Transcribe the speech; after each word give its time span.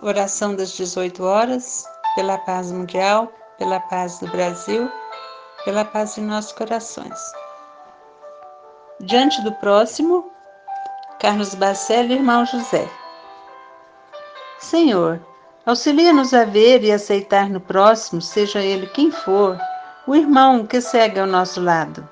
Oração 0.00 0.54
das 0.54 0.70
18 0.72 1.24
horas, 1.24 1.84
pela 2.14 2.38
paz 2.38 2.70
mundial, 2.70 3.32
pela 3.58 3.80
paz 3.80 4.20
do 4.20 4.28
Brasil, 4.28 4.88
pela 5.64 5.84
paz 5.84 6.16
em 6.16 6.22
nossos 6.22 6.52
corações. 6.52 7.18
Diante 9.00 9.42
do 9.42 9.50
próximo, 9.56 10.30
Carlos 11.18 11.52
Bacelli, 11.56 12.14
irmão 12.14 12.46
José. 12.46 12.88
Senhor, 14.60 15.20
auxilia-nos 15.66 16.32
a 16.32 16.44
ver 16.44 16.84
e 16.84 16.92
aceitar 16.92 17.50
no 17.50 17.60
próximo, 17.60 18.22
seja 18.22 18.60
ele 18.60 18.86
quem 18.86 19.10
for, 19.10 19.58
o 20.06 20.14
irmão 20.14 20.64
que 20.64 20.80
segue 20.80 21.18
ao 21.18 21.26
nosso 21.26 21.60
lado, 21.60 22.08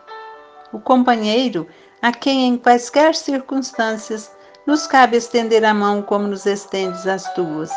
o 0.72 0.80
companheiro 0.80 1.68
a 2.02 2.10
quem, 2.10 2.48
em 2.48 2.58
quaisquer 2.58 3.14
circunstâncias, 3.14 4.30
nos 4.66 4.86
cabe 4.86 5.16
estender 5.16 5.64
a 5.64 5.72
mão 5.72 6.02
como 6.02 6.26
nos 6.26 6.44
estendes 6.44 7.06
as 7.06 7.32
tuas. 7.34 7.70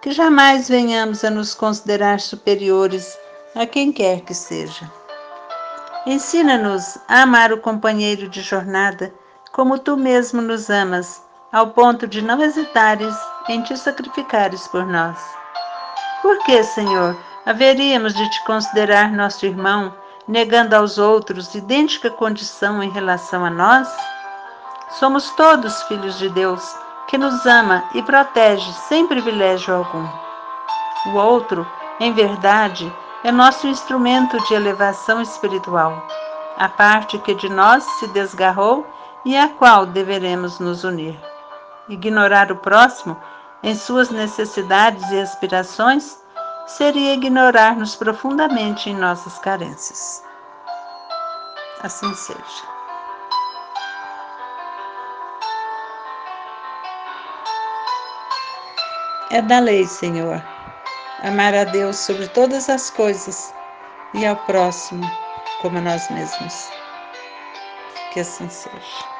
Que 0.00 0.12
jamais 0.12 0.68
venhamos 0.68 1.24
a 1.24 1.30
nos 1.30 1.54
considerar 1.54 2.20
superiores 2.20 3.18
a 3.54 3.66
quem 3.66 3.92
quer 3.92 4.20
que 4.20 4.34
seja. 4.34 4.90
Ensina-nos 6.06 6.98
a 7.08 7.22
amar 7.22 7.52
o 7.52 7.60
companheiro 7.60 8.28
de 8.28 8.40
jornada 8.40 9.12
como 9.52 9.78
tu 9.78 9.96
mesmo 9.96 10.42
nos 10.42 10.68
amas, 10.68 11.22
ao 11.52 11.68
ponto 11.68 12.06
de 12.06 12.20
não 12.20 12.42
hesitares 12.42 13.14
em 13.48 13.62
te 13.62 13.76
sacrificares 13.76 14.66
por 14.68 14.84
nós. 14.84 15.18
Por 16.20 16.38
que, 16.44 16.62
Senhor, 16.64 17.16
haveríamos 17.46 18.14
de 18.14 18.28
te 18.30 18.44
considerar 18.44 19.12
nosso 19.12 19.46
irmão, 19.46 19.94
negando 20.26 20.74
aos 20.74 20.98
outros 20.98 21.54
idêntica 21.54 22.10
condição 22.10 22.82
em 22.82 22.90
relação 22.90 23.44
a 23.44 23.50
nós? 23.50 23.88
Somos 24.90 25.30
todos 25.30 25.82
filhos 25.84 26.18
de 26.18 26.28
Deus, 26.28 26.76
que 27.08 27.18
nos 27.18 27.44
ama 27.46 27.84
e 27.94 28.02
protege 28.02 28.72
sem 28.88 29.06
privilégio 29.06 29.74
algum. 29.74 30.08
O 31.06 31.16
outro, 31.16 31.66
em 32.00 32.12
verdade, 32.12 32.92
é 33.22 33.32
nosso 33.32 33.66
instrumento 33.66 34.38
de 34.46 34.54
elevação 34.54 35.20
espiritual, 35.20 36.06
a 36.56 36.68
parte 36.68 37.18
que 37.18 37.34
de 37.34 37.48
nós 37.48 37.82
se 37.98 38.06
desgarrou 38.08 38.86
e 39.24 39.36
à 39.36 39.48
qual 39.48 39.86
deveremos 39.86 40.58
nos 40.58 40.84
unir. 40.84 41.18
Ignorar 41.88 42.52
o 42.52 42.56
próximo 42.56 43.16
em 43.62 43.74
suas 43.74 44.10
necessidades 44.10 45.10
e 45.10 45.20
aspirações 45.20 46.22
seria 46.66 47.14
ignorar-nos 47.14 47.96
profundamente 47.96 48.90
em 48.90 48.94
nossas 48.94 49.38
carências. 49.38 50.22
Assim 51.82 52.14
seja. 52.14 52.73
É 59.30 59.40
da 59.40 59.58
lei, 59.58 59.86
Senhor, 59.86 60.42
amar 61.22 61.54
a 61.54 61.64
Deus 61.64 61.96
sobre 61.96 62.28
todas 62.28 62.68
as 62.68 62.90
coisas 62.90 63.54
e 64.12 64.26
ao 64.26 64.36
próximo 64.36 65.10
como 65.62 65.78
a 65.78 65.80
nós 65.80 66.08
mesmos. 66.10 66.68
Que 68.12 68.20
assim 68.20 68.48
seja. 68.50 69.13